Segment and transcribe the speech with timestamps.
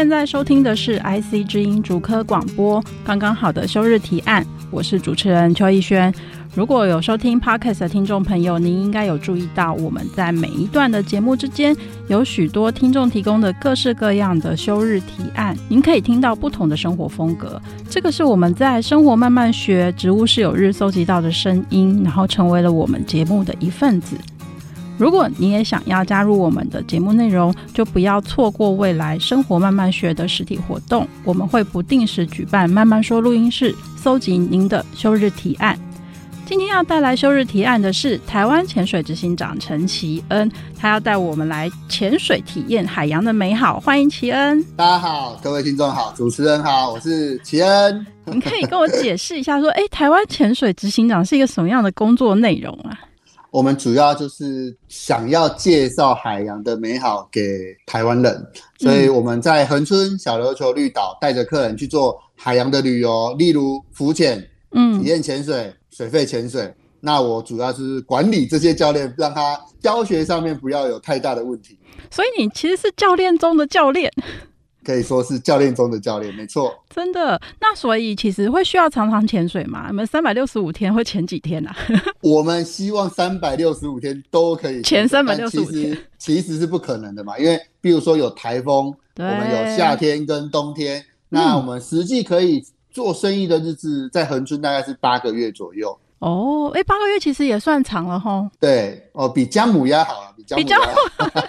[0.00, 6.10] 现在收听的是 IC 之音竹科广播，刚刚好的休日提案，我是主持人邱逸轩。
[6.54, 11.76] 如果有收听 Podcast 的听众朋友，您应该有注意到，我们在每一段的节目之间，
[12.08, 17.60] 有许多听众提供的各式各样的休日提案，您可以听到不同的生活风格。
[17.90, 24.16] 这个是我们在生活慢慢学植物是有日搜集到的声音，然后成为了我们节目的一份子。
[25.00, 31.08] 如果你也想要加入我们的节目内容，就不要错过未来生活慢慢学的实体活动。
[31.24, 35.74] 我们会不定时举办慢慢说录音室，搜集您的休日提案。
[36.44, 43.80] 今天要带来休日提案的是台湾潜水执行长陈奇恩，他要带我们来潜水体验海洋的美好。
[43.80, 44.62] 欢迎奇恩！
[44.76, 48.06] 大家好，各位听众好，主持人好，我是奇恩。
[48.26, 53.00] 你可以跟我解释一下，说，哎，台湾潜水执行长是一个什么样的工作内容啊？
[53.50, 57.42] 我们主要就是想要介绍海洋的美好给
[57.84, 58.46] 台湾人，
[58.78, 66.72] 所以我们在恒春小琉球绿岛带着客人去做海洋的旅游，例如浮潜、嗯，体验潜水、水肺潜水。
[67.00, 71.76] 那我主要是管理这些教练，让他教学上面不要有太大的问题。
[72.10, 74.12] 所以你其实是教练中的教练。
[74.90, 76.74] 可以说是教练中的教练，没错。
[76.92, 79.86] 真的，那所以其实会需要常常潜水吗？
[79.88, 81.76] 你们三百六十五天会潜几天啊？
[82.20, 85.72] 我们希望三百六十五天都可以潜三百六十五天，
[86.18, 95.96] 其实其实是不可能的嘛，因为比如说有台风，我们有夏天跟冬天，那我们实际可以做生意的日子在恒春大概是八个月左右。
[96.20, 98.48] 哦，哎、欸，八个月其实也算长了哈。
[98.60, 100.78] 对，哦，比姜母鸭好啊，比姜母鸭，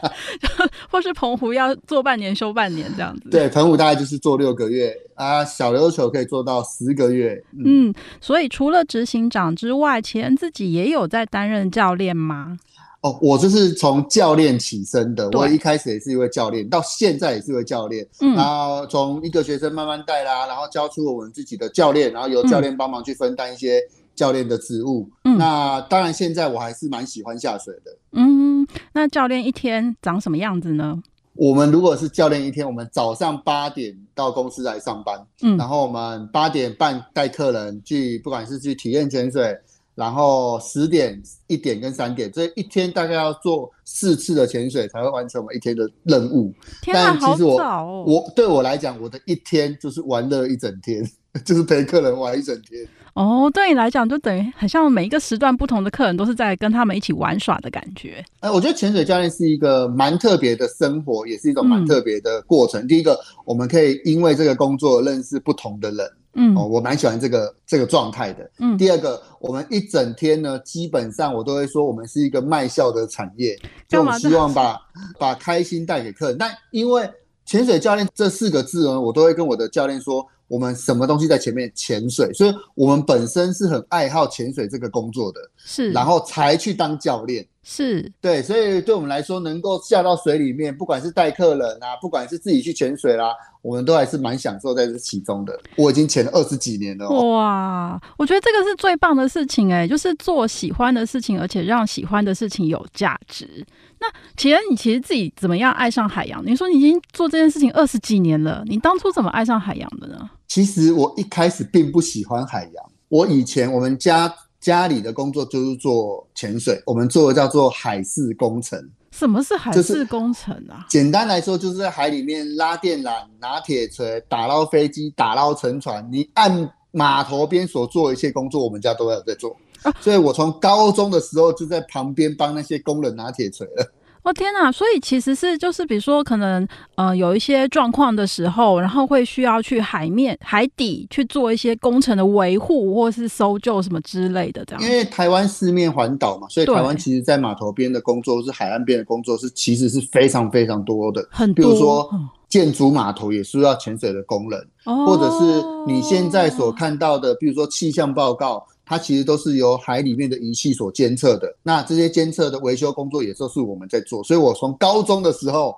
[0.90, 3.30] 或是澎湖要做半年休半年这样子。
[3.30, 7.44] 对，澎湖大概就是做六个月啊，小琉球可以做到十个月。
[7.52, 12.58] 嗯，嗯，所以除了执行长之外，奇恩自己也有在担任教练吗？
[13.02, 18.08] 哦，我就是从教练起身的，我一开始也是一位教练，到现在也是一位教练。
[18.22, 23.82] 嗯，然后从一个学生慢慢带啦，然后教出我们自己的教练，然后由教练帮忙去分担一些。
[24.16, 27.98] 教练的职务，嗯，那当然，现在我还是蛮喜欢下水的。
[28.12, 31.02] 嗯，那教练一天长什么样子呢？
[31.34, 39.58] 我们如果是教练一天，我们早上八点到公司来上班，嗯，然后我们八点半带客人去，不管是去体验潜水，
[39.96, 46.54] 然后十点、一点跟三点，这一天大概要做四次的潜水才会完成我们一天的任务。
[46.92, 48.04] 但其实我，哦。
[48.06, 51.02] 我对我来讲，我的一天就是玩乐一整天，
[51.46, 52.86] 就是陪客人玩一整天。
[53.14, 58.24] 哦，对你来讲，就等于很像每一个时段不同的客人都是在跟他们一起玩耍的感觉。
[58.40, 62.82] 哎，我觉得潜水教练是一个蛮特别的生活，也是一种蛮特别的过程。
[62.82, 68.50] 嗯、第一个，我们可以因为这个工作认识不同的人，嗯，哦，我蛮喜欢这个这个状态的。
[68.60, 74.80] 嗯，第二个，我们一整天呢，基本上我都会说，我们是一个卖笑的产业，就希望把
[75.20, 76.38] 把开心带给客人。
[76.38, 77.10] 但因为
[77.46, 80.26] 潜水教练这四个字呢，我都会跟我的教练说。
[80.52, 95.58] 我们什么东西在前面潜水，所以我们本身是很爱好潜水这个工作的，是，然后才去当教练，是对，所以对我们来说，能够下到水里面，不管是带客人啊，不管是自己去潜水啦，我们都还是蛮享受在这其中的。
[95.78, 103.66] 我已经潜了二十几年了哦，哇，我觉得这个是最棒的事情哎，就是做喜欢的事情，而且让喜欢的事情有价值。
[104.02, 106.46] 那其实，你其实自己怎么样爱上海洋？
[106.46, 110.30] 你说你已经做这件事情二十几年了，你当初怎么爱上海洋的呢？
[110.54, 112.92] 其实我一开始并不喜欢海洋。
[113.08, 118.78] 我以前我们家家里的工作就是做潜水，我们做的叫做海事工程。
[119.12, 120.84] 什么是海事工程啊？
[120.90, 126.06] 就是、简单来说，就是在海里面拉电缆、拿铁锤、打捞飞机、打捞沉船。
[126.12, 129.56] 你按码头边所做的一切工作，我们家都有在做。
[129.84, 133.90] 啊、所以我从高中的时候就在旁边帮那些工人拿铁锤了。
[134.24, 134.72] 哦天哪！
[134.72, 144.84] 所以其实是就是比如说可能呃有一些状况的时候，然后会需要去海面海底去做一些工程的维护或是搜救什么之类的这样。
[144.84, 151.28] 因为台湾四面环岛嘛，所以台湾其实在码头边的工作是海岸边的工作是其实是非常非常多的。
[151.32, 152.10] 很多，比如说
[152.48, 158.68] 建筑码头也需要潜水的工人，哦，或者是你现在所看到的，比如说气象报告。
[158.92, 161.48] 它其实都是由海里面的仪器所监测的。
[161.64, 164.22] 那这些监测的维修工作也都是我们在做。
[164.22, 165.74] 所以我从高中的时候，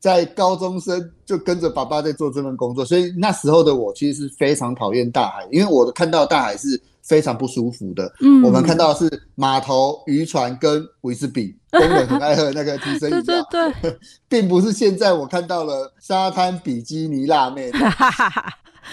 [0.00, 2.84] 在高中生就跟着爸爸在做这份工作。
[2.84, 8.12] 所以那时候的我其实是非常讨厌大海，因为我看到大海是非常不舒服的。
[8.20, 13.46] 嗯，我们看到的是码头、渔船跟维士比，工人很爱喝那个提神饮料。
[13.48, 13.98] 对 对对，
[14.28, 17.70] 并不是现在我看到了沙滩比基尼辣妹。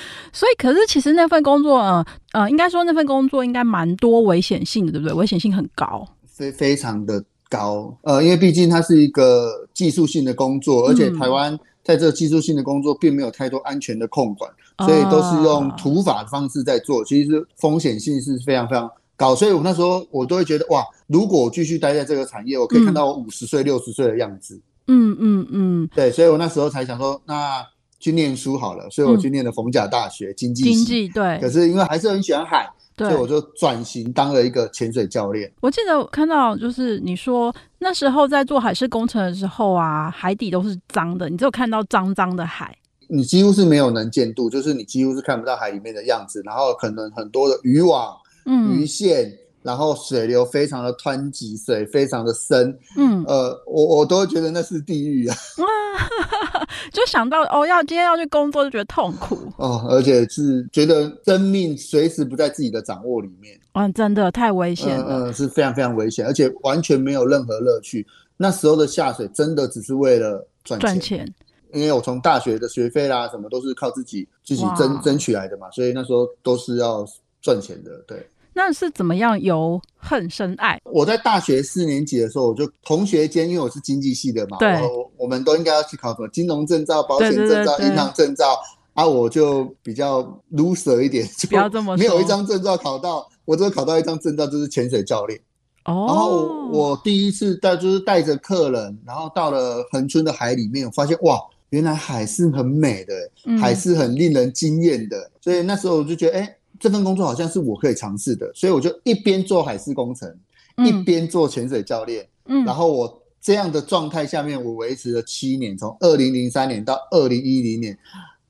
[0.33, 5.13] 所以，可是其实那份工作，呃呃，应该说那份工作应该蛮多危险性的，对不对？
[5.13, 7.95] 危险性很高，非非常的高。
[8.01, 19.35] 呃，因为毕竟它是一个技术性的工作，而且台湾在这技术性的工作并没有太多安全的控管，嗯、所以都是用土法的方式在做，其实风险性是非常非常高。
[19.35, 24.59] 所以我那时候我都会觉得，哇，如果我继续待在这个产业，我可以看到我五十岁、六十岁的样子。
[24.87, 27.63] 嗯嗯嗯，对，所以我那时候才想说，那。
[28.03, 30.73] 去念书好了，所以我去念了逢甲大学经济系。
[30.75, 35.49] 经济对，可是因为还是很喜欢海，对，所以我就转型当了一个潜水教练。
[35.61, 42.77] 我记得看到就是你说那时候在做海事工程的时候啊，海底都是脏的，你只有看到脏脏的海，
[43.07, 48.13] 你几乎是没有能见度，就是你几乎是看不到海里面的样子，然后可能很多的渔网、
[48.45, 49.31] 嗯、鱼线。
[49.63, 55.35] 然后水流非常的湍急，水非常的深，嗯，呃，我我都会觉得那是地狱啊，
[56.91, 59.37] 就想到哦，要今天要去工作就觉得痛苦。
[59.57, 68.05] 哦，而且是觉得生命随时不在自己的掌握里面，嗯，真的太危险了，嗯，嗯，是非常非常危险，而且完全没有任何乐趣。
[68.35, 71.33] 那时候的下水真的只是为了赚钱，赚钱，
[71.71, 77.05] 因为我从大学的学费啦什么都是靠自己自己争争取来的嘛，所以那时候都是要
[77.41, 78.27] 赚钱的，对。
[78.55, 80.79] 那是怎么样由恨生爱？
[80.85, 88.59] 我在大学四年级的时候，我就同学间，因为我是经济系的嘛，对，我我们都应该要去考什么金融证照、保险证照、银行证照
[88.93, 90.21] 啊，我就比较
[90.51, 95.39] loser 一点，就不要这么， 没有一张证照考到，我只有考到一张证照，就是潜水教练。
[95.85, 101.39] 哦，然后我第一次带就是带着客人，然后到了恒春的海里面，我发现哇，
[101.71, 103.13] 原来海是很美的，
[103.45, 106.57] 嗯、海是很令人惊艳的，所以那时候我就觉得，哎。
[106.83, 110.29] 这份工作好像是我可以尝试的，所以我就一边做海事工程，
[110.75, 112.27] 嗯、一边做潜水教练。
[112.47, 117.97] 嗯，然后我这样的状态下面，我维持了七年，从二零零三年到二零一零年，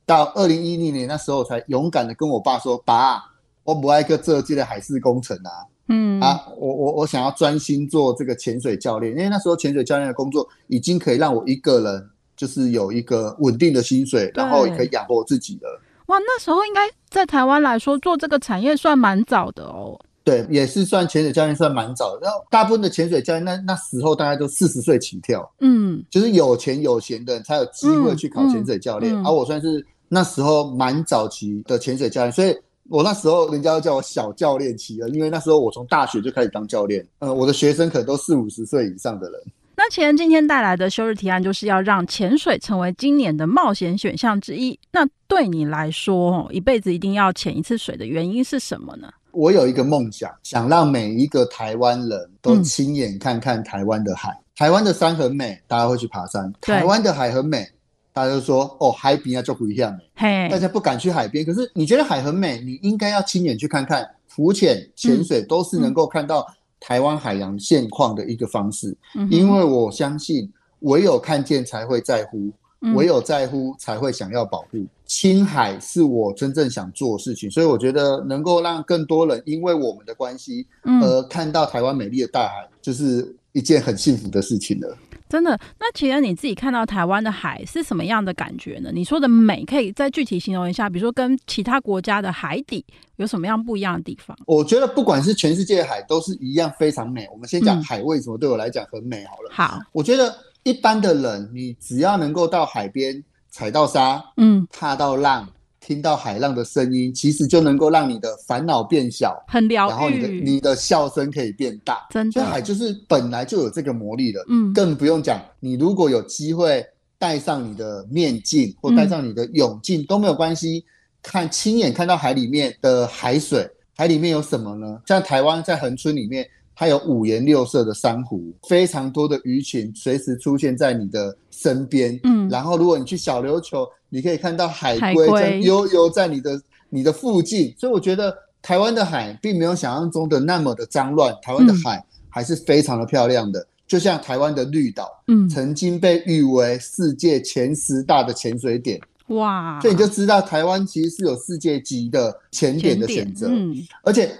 [0.03, 3.21] 到二零一零年那时候才勇敢的跟我爸说：“爸，
[3.63, 5.51] 我不爱个这届的海事工程啊，
[5.89, 15.81] 嗯啊，我我我想要专心做这个潜水教练，因为那时候潜水教练的工作已经可以让我一个人就是有一个稳定的薪水，然后也可以养活我自己了。”
[16.13, 19.99] 哇，那时候应该在台湾来说做这个产业算蛮早的哦。
[20.23, 22.19] 对，也是算潜水教练算蛮早的。
[22.21, 29.11] 然后大部分的潜水教练那那时候大概都四十岁起跳，嗯，就是有钱有闲的人才有机会去考潜水教练。
[29.11, 32.55] 而、嗯嗯嗯啊、我算是那时候蛮早期的潜水教练，所以
[32.89, 37.03] 我那时候人家都叫我小教练期了，因为那时候我从大学就开始当教练。
[37.19, 39.41] 呃，我的学生可能都四五十岁以上的人。
[39.85, 44.79] 那其实今天带来的休日提案就是要让潜水成为今年的冒险选项之一。
[44.93, 49.09] 那对你来说，一辈子一定要潜一次水的原因是什么呢？
[49.31, 54.29] 我有一个梦想，想让每一个台湾人都亲眼看看台湾的海。
[54.29, 57.67] 嗯、台湾的山很美，大家会去爬山；台湾的海很美，
[58.13, 61.43] 大家就说：“哦，海边啊就不一样。”嘿，大家不敢去海边。
[61.43, 64.09] 可是你觉得海很美，你应该要亲眼去看看。
[64.27, 66.47] 浮潜、潜水都是能够看到、
[66.85, 68.93] 台湾海洋现况的一个方式，
[69.31, 72.51] 因为我相信唯有看见才会在乎，
[72.93, 74.85] 唯有在乎才会想要保护。
[75.05, 84.97] 青海是我真正想做的事情，所以我觉得能够让更多人因为我们的关系而看到台湾美丽的大海，就是一件很幸福的事情了。
[85.33, 88.91] 真的，那其实你自己看到台湾的海是什么样的感觉呢？
[88.93, 92.85] 你说的美，可以再具体形容一下，比如说跟其他国家的海底
[93.15, 94.37] 有什么样不一样的地方？
[94.45, 97.27] 我觉得不管是全世界的海都是一样非常美。
[97.31, 99.49] 我们先讲海为什么对我来讲很美好了。
[99.49, 105.49] 嗯、好，我觉得一般的人，你只要能够到海边踩到沙，嗯，踏到浪。
[105.85, 109.89] 听到海浪的声音，其实就能够让你的烦恼变小，很疗愈。
[109.89, 112.45] 然后你的你的笑声可以变大，真的。
[112.45, 115.41] 海就是本来就有这个魔力的，嗯，更不用讲。
[115.59, 116.85] 你如果有机会
[117.19, 120.85] 戴上你的面镜或戴上你的泳镜、嗯、都没有关系，
[121.21, 125.01] 看亲眼看到海里面的海水，海里面有什么呢？
[125.05, 126.47] 像台湾在恒春里面。
[126.75, 132.19] 它有五颜六色的珊瑚，非常多的鱼群随时出现在你的身边。
[132.23, 137.73] 嗯，然后如果你去小琉球，你可以看到海龟在悠悠在你的你的附近。
[137.77, 143.59] 所以我觉得台湾的海并没有想象中的那么的脏乱，台湾的海还是非常的漂亮的。
[143.59, 149.01] 嗯、就像台湾的绿岛，嗯，曾经被誉为世界前十大的潜水点。
[149.27, 153.47] 哇，所以你就知道台湾其实是有世界级的潜点的选择。
[153.49, 154.31] 嗯，而且。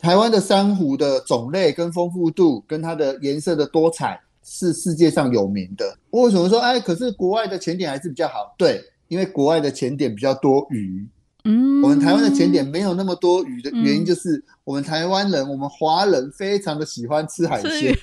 [0.00, 5.98] 台湾的珊瑚的种类跟丰富度，跟它的颜色的多彩，是世界上有名的。
[6.10, 6.78] 为什么说哎？
[6.78, 8.54] 可是国外的潜点还是比较好？
[8.56, 11.06] 对，因为国外的潜点比较多鱼。
[11.44, 17.96] 嗯，我们台湾的潜点没有那么多鱼的原因，就是我们台湾人，嗯、我们华人非常的喜欢吃海鲜。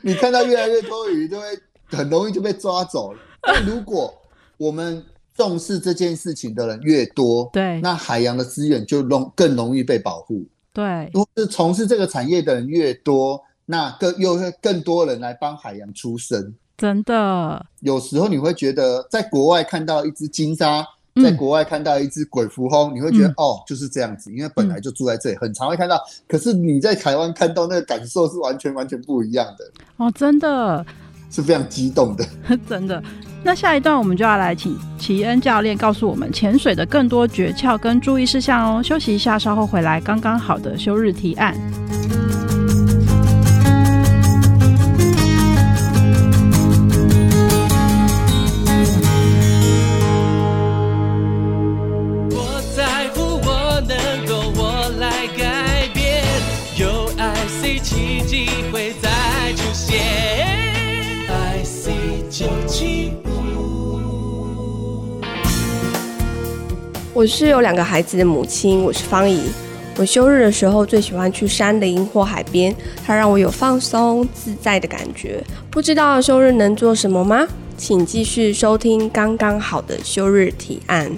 [0.00, 1.46] 你看到越来越多鱼，就会
[1.86, 3.20] 很容易就被抓走了。
[3.42, 4.12] 但如果
[4.56, 5.04] 我们
[5.36, 10.44] 重视这件事情的人越多，对，那海洋的资源就容更容易被保护。
[10.72, 16.54] 对，如果是从事这个产业的人越多，那更又会更多人来帮海洋出声。
[16.82, 20.84] 真的，有时候你会觉得，在国外看到一只金鲨，
[21.22, 25.96] 在国外看到一只鬼蝠鲼，嗯、你会觉得、嗯、哦，就是这样子，因为本来就住在这里，嗯、很常会看到。
[26.26, 29.64] 可是你在台湾看到那个感受是完全完全不一样的。
[29.96, 30.84] 哦，真的
[31.30, 32.26] 是非常激动的，
[32.68, 33.00] 真的。
[33.44, 38.82] 那下一段我们就要来请齐恩教练告诉我们潜水的更多诀窍跟注意事项哦。
[38.82, 40.00] 休息一下，稍后回来。
[40.00, 41.56] 刚刚好的休日提案。
[67.22, 69.44] 我是有两个孩子的母亲，我是芳宜。
[69.96, 72.74] 我休日的时候最喜欢去山林或海边，
[73.06, 75.40] 它让我有放松自在的感觉。
[75.70, 77.46] 不知道休日能做什么吗？
[77.76, 81.12] 请继续收听刚刚好的休日提案。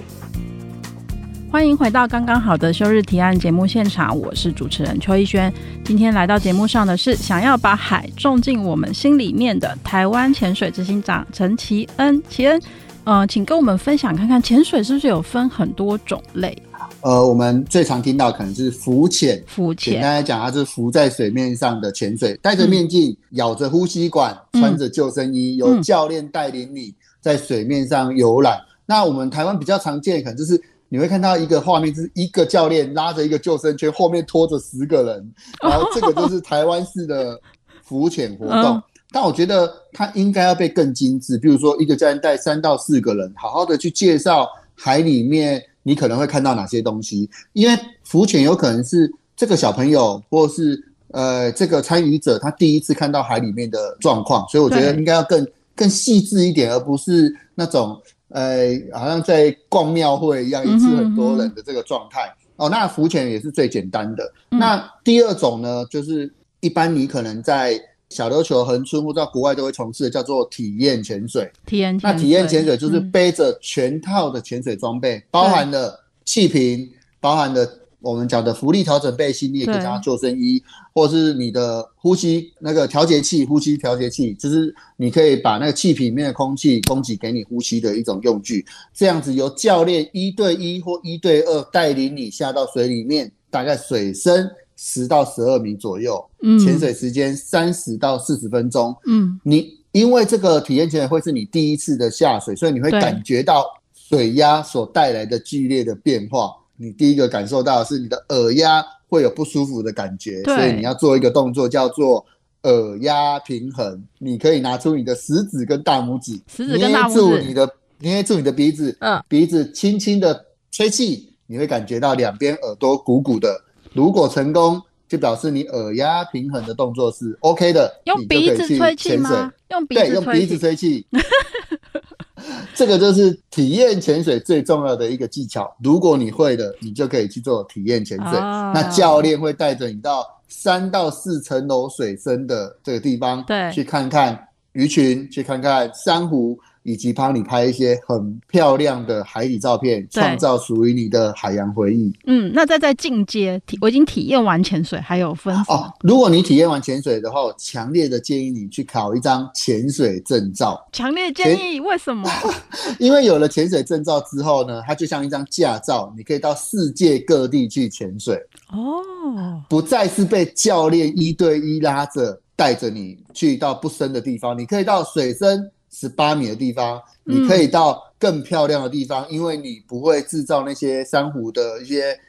[1.51, 5.51] 欢迎回到刚刚好的休日提案节目现场，我是主持人邱逸轩。
[5.83, 12.61] 今天来到节目上的是想要把海种进我们心里面的台湾潜水执行长陈奇恩，奇恩。
[13.05, 16.57] 呃，请跟我们分享看看，潜水是不是有分很多种类？
[17.01, 19.41] 呃，我们最常听到可能是浮潜。
[19.45, 28.57] 浮潜，简单来讲，它是浮在水面上的潜水，戴着面镜，嗯、咬着呼吸管，穿着救生衣，嗯、由教练带领你在水面上游览。
[28.57, 30.59] 嗯、那我们台湾比较常见，可能就是
[30.89, 35.31] 你会看到一个画面，就是一个教练拉着一个救生圈，后面拖着十个人，
[35.61, 37.39] 然后这个就是台湾式的
[37.83, 38.77] 浮潜活动。
[38.77, 38.83] 嗯
[39.15, 44.45] 但我觉得它应该要被更精致，比如说一个教练带三到四个人，好好的去介绍
[44.75, 47.29] 海里面你可能会看到哪些东西。
[47.53, 50.77] 因为浮潜有可能是这个小朋友或是
[51.11, 57.97] 呃这个参与者他第一次看到海里面的状况，所以我觉得应该要更更细致一点，而不是那种
[58.31, 62.29] 呃好像在逛庙会一样一次很多人的这个状态。
[62.57, 64.29] 哦，那浮潜也是最简单的。
[64.49, 66.29] 那第二种呢，就是
[66.59, 67.79] 一般你可能在
[68.15, 71.51] 小琉球、恒春或者到国外都会从事的，叫做体验潜水。
[71.65, 77.67] 体验潜水，那体验潜水就是背着全套的潜水装备，嗯、包含了气瓶，包含了
[77.99, 88.65] 我们讲的浮力调整背心，你也可以讲救生衣，对或是你的呼吸那个调节器、呼吸调节器，就是你可以把那个气瓶里面的空气供给给你呼吸的一种用具。
[88.93, 94.49] 这样子由教练一对一或一对二带领你下到水里面，大概水深。
[94.75, 106.51] 十到十二米左右，嗯，潜水时间三十到四十分钟，嗯，你因为这个体验潜水会是你第一次的下水，所以你会感觉到水压所带来的剧烈的变化。
[106.75, 112.25] 你第一个感受到的是你的耳压会有不舒服的感觉，对所以你要做一个动作叫做
[112.63, 114.03] 耳压平衡。
[114.19, 123.61] 你可以拿出你的食指跟大拇指，食指跟大拇指，捏住你的捏住你的鼻子，嗯，鼻子轻轻的吹气，你会感觉到两边耳朵鼓鼓的。
[123.95, 129.51] 如果成功，就表示你耳压平衡的动作是 OK 的，用鼻子吹气吗？
[129.69, 130.11] 用鼻子吹气。
[130.11, 131.07] 对，用鼻子吹气。
[132.75, 135.73] 这个就是体验潜水最重要的一个技巧。
[135.81, 138.37] 如果你会的，你就可以去做体验潜水。
[138.37, 144.37] 哦、那教练会带着你到三到四层楼水深的这个地方，对，去看看
[144.73, 146.59] 鱼群，去看看珊瑚。
[146.85, 152.13] 以及帮你拍一些很漂亮的海底照片，创造属于你的海洋回忆。
[152.27, 155.91] 嗯，那再在进阶体，我已经体验完潜水，还有分哦。
[156.01, 160.79] 如果你体验完潜水的话，我强烈的建议你去考一张潜水证照。
[160.93, 162.29] 强烈建议，为什么？
[162.99, 168.35] 因为有了潜水证照之后呢，它就像一张驾照，你可以到世界各地去潜水。
[168.69, 175.71] 哦，不再是被教练一对一拉着带着你去到不深的地方，你可以到水深。
[175.97, 182.19] 十八米的地方，你可以到更漂亮的地方，嗯、因为你不会制造那些珊瑚的一些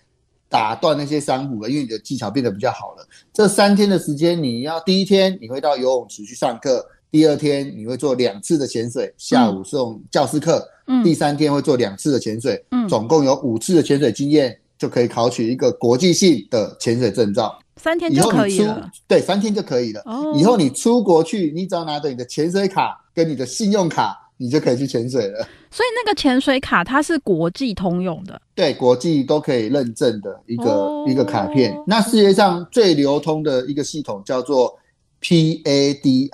[0.49, 3.05] 打断那些珊瑚了，因为你的技巧变得比较好了。
[3.33, 17.59] 这三天的时间，你要第一天你会到游泳池去上课，第二天你会做两次的潜水，下午是用教师课，嗯、第三天会做两次的潜水，嗯、总共有五次的潜水经验，就可以考取一个国际性的潜水证照。
[17.77, 18.91] 三天就可以了。
[19.07, 20.03] 对，三天就可以了。
[20.07, 20.33] 哦。
[20.35, 25.47] 以后你出国去，你只要拿着你的潜水卡跟你的信用卡，你就可以去潜水了。
[25.71, 28.41] 所以那个潜水卡它是国际通用的。
[28.55, 31.77] 对，国际都可以认证的一个、哦、一个卡片。
[31.87, 34.75] 那世界上最流通的一个系统叫做
[35.21, 36.31] PADI。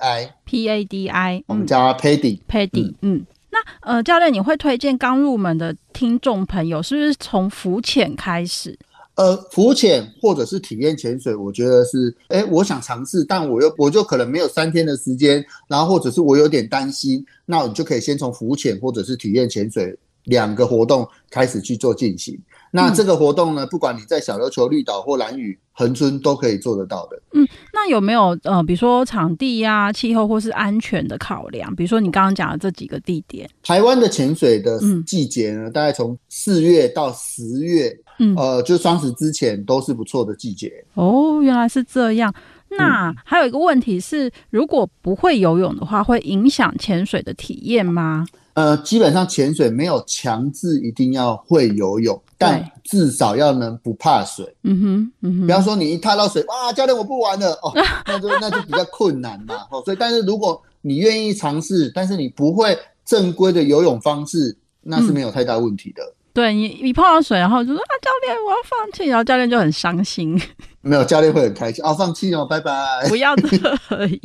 [0.47, 2.39] PADI，我们叫它 PADI。
[2.49, 3.25] PADI，嗯。
[3.51, 8.75] 那呃，教练，你会推荐刚入门的听众朋友，是不是从浮潜开始？
[9.15, 22.39] 呃，浮潜或者是体验潜水，我觉得是，哎，我想尝试，但我又我就可能没有三天的时间，然后或者是我有点担心，那你就可以先从浮潜或者是体验潜水两个活动开始去做进行。
[22.75, 27.21] 那这个活动呢，不管你在小琉球、绿岛或兰屿、恒春都可以做得到的。
[27.33, 31.75] 嗯，那有没有呃，比如说场地呀、啊、气候或是安全的考量？
[31.75, 40.71] 比如说你刚刚讲的这几个地点，台湾的潜水的季节呢，嗯、大概从四月到十月，嗯，呃，就双十之前都是不错的季节。
[40.93, 42.33] 哦，原来是这样。
[42.77, 48.25] 那还有一个问题是，如果不会游泳的话，会影响潜水的体验吗？
[48.53, 54.45] 呃，基本上潜水没有强制一定要会游泳，但至少要能不怕水。
[54.63, 55.47] 嗯哼，嗯哼。
[55.47, 57.71] 比方说你一踏到水，哇，教练我不玩了哦，
[58.05, 59.55] 那就那就比较困难嘛。
[59.71, 66.03] 哦，所以但是如果你愿意尝试，但是你不会正规的游泳方式，那是没有太大问题的。
[66.03, 70.39] 嗯对你，你碰到水，然后就说啊，教练，我要放弃，然后教练就很伤心。
[70.81, 72.73] 没有，教练会很开心啊，放弃哦，拜拜。
[73.07, 73.47] 不要这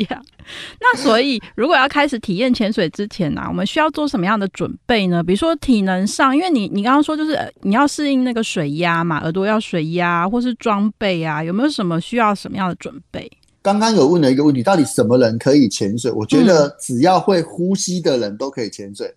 [0.08, 0.24] 样。
[0.80, 5.22] 那所以，如果要开始体验潜水之前呢、啊，我们需要做什么样的准备呢？
[5.22, 13.30] 比如说体能上，因为你你刚刚说就是你要适应那个水压嘛，耳朵要水压，或是装备啊，有没有什么需要什么样的准备？
[13.60, 16.10] 刚刚有问了一个问题，到底什么人可以潜水？
[16.10, 19.14] 我觉得只要会呼吸的人都可以潜水。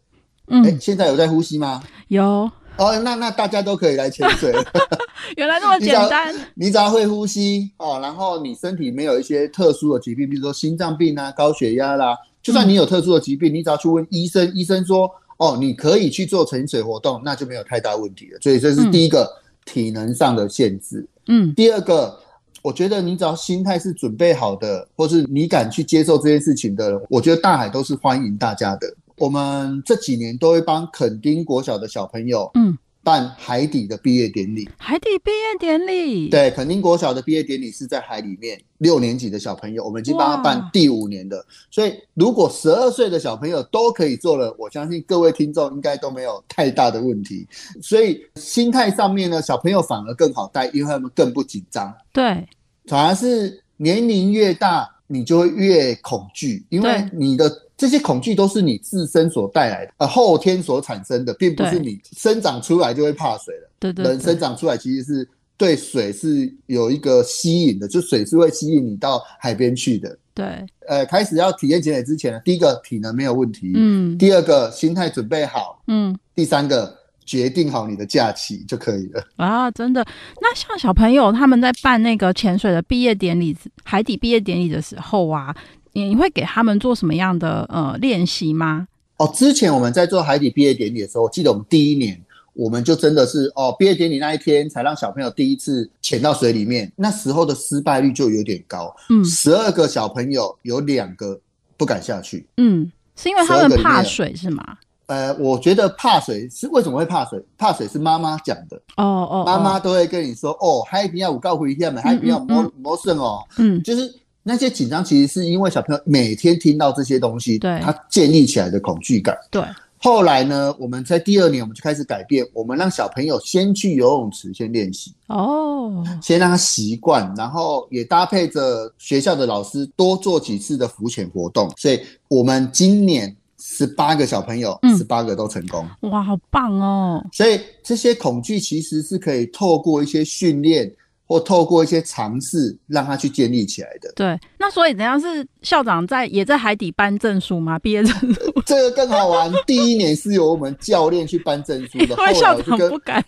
[0.48, 1.82] 嗯，哎，现在有在呼吸吗？
[2.10, 2.52] 有。
[2.78, 4.52] 哦，那那大家都可以来潜水，
[5.38, 6.34] 原来那么简单。
[6.56, 18.40] 你只要会呼吸哦，然后你身体没有一些特殊的疾病，比如说心脏病啊、高血压啦，就算你有特殊的疾病，嗯、你只要去问医生，医生说哦，你可以去做潜水活动，那就没有太大问题了。
[18.42, 19.30] 所以这是第一个、嗯、
[19.66, 21.08] 体能上的限制。
[21.28, 22.18] 嗯，第二个，
[22.64, 28.92] 我觉得你只要心态是准备好的，或是你敢去接受这件事情的人，我觉得大海都是欢迎大家的。
[29.22, 34.68] 我们这几年都会帮垦丁国小的小朋友，嗯，办海底的毕业典礼。
[34.80, 41.46] 海底毕业典礼，对，垦丁国小的毕业典礼是在海里面，六年级的小朋友，我们已经帮他办第五年的。
[41.70, 47.48] 所以，如果十二岁的小朋友都可以做了，我相信各位听众应该都没有太大的问题。
[47.80, 51.94] 所以，心态上面呢，小朋友反而更好带，因为他们更不紧张。
[52.12, 52.44] 对，
[52.88, 57.48] 反而是年龄越大，你就会越恐惧，因为你的。
[57.82, 63.72] 这些恐惧都是你自身所带来的，呃，后天所产生的，并不是你生长出来就会怕水了。
[63.80, 70.16] 对对，对，人生长出来其实是对水是有一个吸引的，就水是会吸引你到海边去的。
[70.36, 70.46] 对，
[70.88, 79.24] 呃，开始要体验潜水之前呢，第一个体能没有问题，嗯，第二个心态准备好，嗯，第三个决定好你的假期就可以了。
[79.38, 80.06] 啊，真的。
[80.40, 85.56] 那像小朋友他们在办那个潜水的毕业典礼、海底毕业典礼的时候啊。
[85.94, 88.88] 你你会给他们做什么样的呃练习吗？
[89.18, 92.20] 哦，之前我们在做海底毕业典礼的时候，我记得我们第一年，
[92.54, 101.40] 我们就真的是哦，毕业典礼那一天才让小朋友第一次潜到水里面，那时候的失败率就有点高，嗯，十二个小朋友有两个
[101.78, 104.78] 不敢下去，嗯，是因为他们怕水是吗？
[105.06, 107.40] 呃，我觉得怕水是为什么会怕水？
[107.60, 114.12] 怕水是妈妈讲的，哦哦，妈妈都会跟你说，哦，海边要五告回天门，海边要摸摸肾哦，嗯，就是。
[114.44, 119.38] 那些紧张其实是因为小朋友每天听到这些东西，对，他建立起来的恐惧感。
[119.52, 119.64] 对，
[119.98, 135.88] 后来呢，我们在第二年我们就开始改变，我们让小朋友先去游泳池先练习，哦，先让他习惯，然后也搭配着学校的老师多做几次的浮潜活动，所以我们今年十八个小朋友，十八个都成功。
[136.10, 137.24] 哇，好棒哦！
[137.32, 140.92] 所以这些恐惧其实是可以透过一些训练。
[141.32, 144.12] 或透过一些尝试，让他去建立起来的。
[144.18, 147.80] 对，那所以怎样是校长在也在海底颁证书吗？
[147.80, 148.62] 毕业证书？
[148.66, 149.50] 这个更好玩。
[149.66, 153.24] 第一年是由我们教练去颁证书的， 后来校长不敢。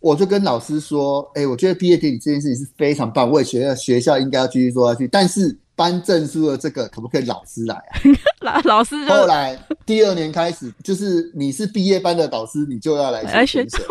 [0.00, 5.06] 我就跟老师说：“哎、欸，我觉得毕业典礼这件事情是非常棒，我也觉得学校应该要继续做下去。
[5.06, 8.00] 但是颁证书的这个可不可以老师来啊？”
[8.42, 13.84] 老老师就后来第二年开始，就是你是毕业班的导师，你就要来学潜水，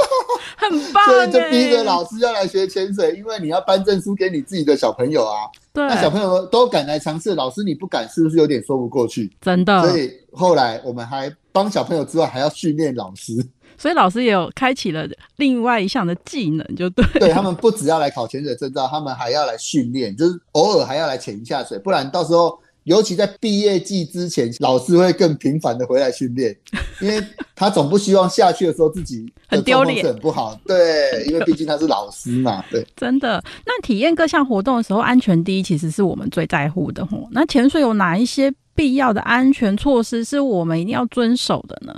[0.56, 1.04] 很棒。
[1.06, 5.40] 所以就逼着老师要来学潜水，因为你要颁证书给你自己的小朋友啊。
[5.72, 9.30] 对，那小朋友都敢来尝试，老师你不敢，是不是有点说不过去？
[9.40, 9.82] 真的。
[9.82, 13.32] 所以后来我们还帮小朋友之外，还要训练老师。
[13.78, 17.04] 所以老师也有开启了另外一项的技能，就对。
[17.20, 26.56] 对，他们不只要来考潜水证照，他们还要来训练，就是偶尔还要来潜一下水，不然到时候，尤其在毕业季之前，老师会更频繁的回来训练，
[27.00, 27.22] 因为
[27.54, 30.58] 他总不希望下去的时候自己很丢脸，很不好。
[30.66, 32.64] 对，因为毕竟他是老师嘛。
[32.70, 33.42] 对，真的。
[33.64, 37.28] 那体验各项活动的时候，安全第一，其实是我们最在乎的吼。
[37.30, 41.94] 那潜水有哪一些必要的安全措施是我们一定要遵守的呢？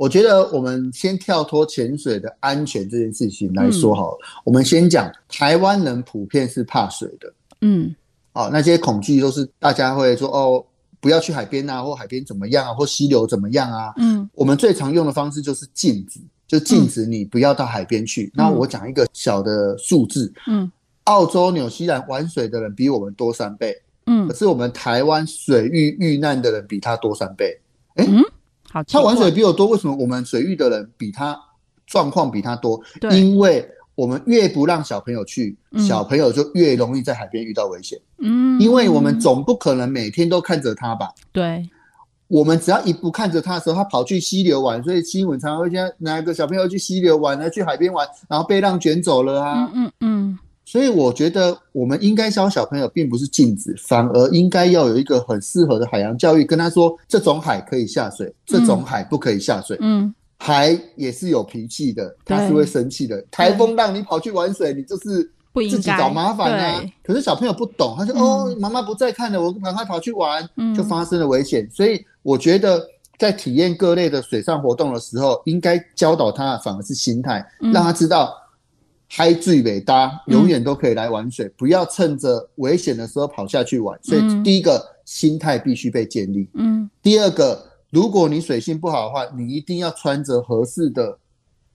[0.00, 4.18] 我觉得我们先跳脱潜水的安全这件事情来说好了。
[4.22, 7.94] 嗯、我们先讲台湾人普遍是怕水的，嗯，
[8.32, 10.64] 哦，那些恐惧都是大家会说哦，
[11.02, 18.24] 不要去海边啊，或海边怎么样啊，或溪流怎么样啊，嗯，我们最常用的方式就是禁止，就禁止你不要到海边去。
[18.28, 20.72] 嗯、那我讲一个小的数字，嗯，
[21.04, 27.60] 澳洲、纽西兰玩水的人比我们多三倍，嗯，可是我们台湾水域遇难的人比他多三倍，
[27.96, 28.10] 哎、欸。
[28.10, 28.24] 嗯
[28.72, 31.36] 好，他玩水比我多，为什么我们水域的人比他
[31.86, 32.80] 状况比他多？
[33.00, 37.98] 对，因为我们越不让小朋友去，嗯、小朋友就越容易在海边遇到危险。
[38.18, 41.12] 嗯，因为我们总不可能每天都看着他吧？
[41.32, 41.68] 对，
[42.28, 49.70] 我们只要一不看着他的时候，他跑去溪流玩，所以新闻常常会讲哪个小朋友去溪流玩，来去海边玩，然后被浪卷走了啊。
[49.74, 49.92] 嗯嗯。
[50.00, 59.76] 嗯所以我觉得我们应该教小朋友，并不是禁止，反而应该要有一个很适合的海洋教育，跟他说这种海可以下水，嗯、这种海不可以下水。
[59.80, 63.20] 嗯，海也是有脾气的，它是会生气的。
[63.32, 66.84] 台风让你跑去玩水，你就是自己找麻烦啊。
[67.02, 71.64] 可是小朋友不懂，他说：“嗯、哦，妈妈不在看了，我赶快跑去玩，就发生了危险。
[71.64, 72.80] 嗯”所以我觉得
[73.18, 78.36] 在体验各类的水上活动的时候，应该教导他反而是心态，让他知道。
[79.12, 83.98] 海水未大，永远都可以来玩水，嗯、不要趁着危险的时候跑下去玩。
[84.00, 86.48] 所以第一个、嗯、心态必须被建立。
[86.54, 91.18] 嗯，第二个，如果你水性不好的话，你一定要穿着合适的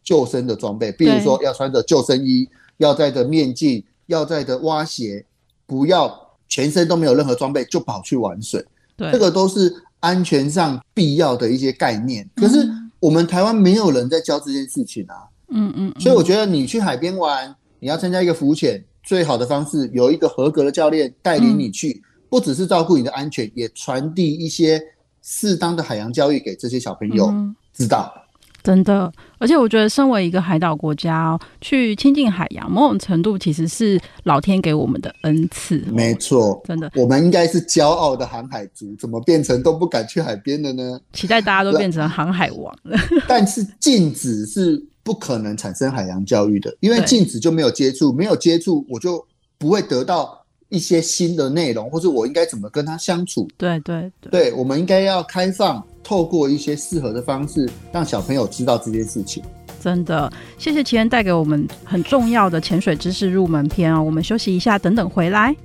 [0.02, 5.26] 救生的装备，比如说要穿着救生衣，要戴着面镜，要戴着蛙鞋，
[5.67, 8.65] 不要全身都没有任何装备就跑去玩水。
[8.95, 12.30] 对，这个都是安全上必要的一些概念。
[12.34, 12.65] 可是
[13.02, 15.28] 我们台湾没有人在教这件事情啊。
[15.56, 24.82] 嗯嗯，所以我觉得你去海边玩，你要参加一个浮潜，最好的方式有一个合格的教练带领你去，不只是照顾你的安全，也传递一些
[25.22, 27.34] 适当的海洋教育给这些小朋友
[27.74, 28.13] 知道。
[28.62, 35.78] 真的，而且我觉得身为一个海岛国家哦，去亲近海洋，某种程度其实是老天给我们的恩赐。
[35.91, 41.00] 没错，真的，我们应该是骄傲的航海族，怎么变成都不敢去海边了呢？
[41.13, 42.98] 期待大家都变成航海王了。
[43.30, 44.84] 但是禁止是。
[45.06, 49.24] 不可能产生海洋教育的，因为禁止就没有接触，没有接触我就
[49.60, 53.48] 不会得到一些新的内容，或是我应该怎么跟他相处？
[53.56, 59.44] 对对对，对，我们应该要开放，透过一些适合的方式，让小朋友知道这件事情。
[59.80, 64.02] 真的，谢谢奇恩带给我们很重要的潜水知识入门篇哦。
[64.02, 65.56] 我们休息一下，等等回来。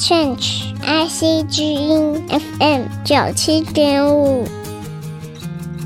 [0.00, 4.48] Change IC 之音 FM 九七点五，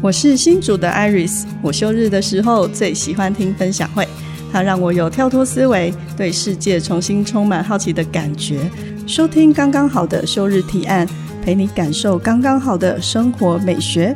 [0.00, 1.42] 我是新竹的 Iris。
[1.60, 4.06] 我休日的时候最喜欢听分享会，
[4.52, 8.70] 它让我有跳脱思维，对世界重新充满好奇的感觉。
[9.04, 11.04] 收听刚刚好的休日提案，
[11.42, 14.14] 陪你感受刚刚好的生活美学。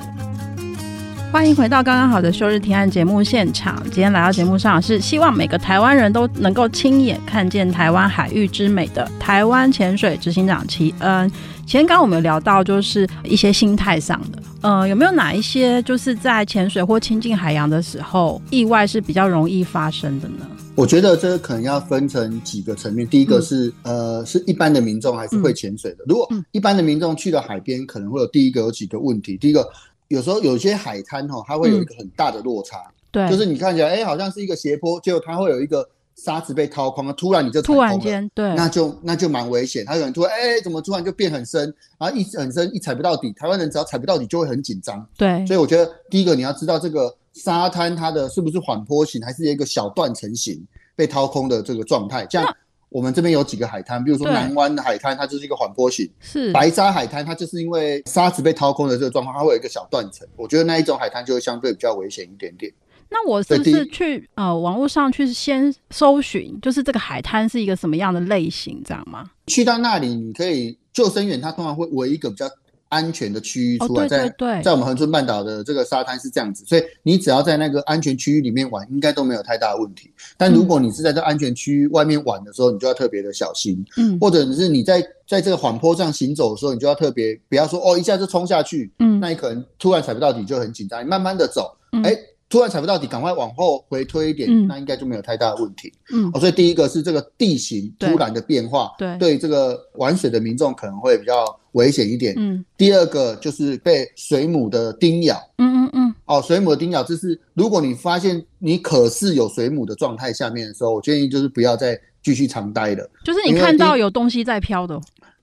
[1.31, 3.83] 欢迎回到刚刚好的休日提案节目现场。
[3.85, 11.31] 今天来到节目上是希望每个台湾人都能够亲眼看见台湾海域之美的台湾潜水执行长齐恩。
[11.67, 20.47] 前刚刚我们有聊到，就是一些心态上的，呃，有没有哪一些就是在潜水或亲近海洋的时候，意外是比较容易发生的呢？
[20.75, 23.07] 我觉得这个可能要分成几个层面。
[23.07, 26.05] 第一个是，嗯、呃，是一般的民众还是会潜水的？
[26.07, 29.37] 如果一般的民众去了海边，可能会有第一个有几个问题。
[29.37, 29.69] 第一个。
[30.09, 39.85] 有时候有些海滩哈，它会有一个很大的落差，嗯、对，就是你看起来哎、欸，好像是一个斜坡，结果它会有一个沙子被掏空，突然你就突然间对，那就那就蛮危险。
[39.87, 41.63] 它可能突然哎、欸，怎么突然就变很深，
[41.99, 45.47] 然后一很深一踩不到底，台湾人只要踩不到底就会很紧张，对。
[45.47, 50.61] 所以我觉得第一个你要知道这个沙滩它的是不是缓坡型，还是一个小断层型
[50.97, 52.57] 被掏空的这个状态，这样
[52.91, 60.27] 我们这边有几个海滩，比如说南湾的海滩，它就是一个缓坡型；是白沙海滩，它就是因为沙子被掏空的这个状况，它会有一个小断层。
[60.37, 62.73] 我觉得那一种海滩就会相对比较危险一点点。
[63.11, 69.31] 那我是不是去呃网络上去先搜寻，就是这个海滩是一个什么样的类型，这样吗？
[69.47, 72.47] 去到那里，你可以救生员他通常会围一个比较
[72.89, 74.49] 安全的区域出来，哦、对对对。
[74.49, 80.11] 在在我们恒春半岛的这个沙滩是这样子，所以你只要在那个安全区域里面玩，应该都没有太大的问题。
[80.37, 92.19] 但如果你是在这安全区域外面玩的时候，你就要特别的小心，嗯，或者是你在在这个缓坡上行走的时候，你就要特别不要说哦一下就冲下去，嗯，那你可能突然踩不到底就很紧张，你慢慢的走，哎、嗯。
[92.51, 95.93] 突然踩不到底，赶快往后回推一点，嗯、那应该就没有太大的问题。
[96.15, 101.45] 嗯，哦，所以第一个是这个地形突然的变化，对，对这个玩水的民众可能会比较
[101.79, 102.35] 危险一点。
[102.37, 105.37] 嗯，第二个就是被水母的叮咬。
[105.59, 106.15] 嗯嗯嗯。
[106.27, 113.09] 哦，水母的叮咬，就是如果你发现你可是有水母的状态下面的时候，我建议就是不要再继续长待了。
[113.25, 115.01] 就是你看到有东西在飘的。